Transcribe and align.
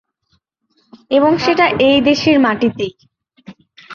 এবং 1.11 1.31
সেটা 1.37 1.65
এই 1.79 1.97
দেশের 2.01 2.37
মাটিতেই। 2.39 2.93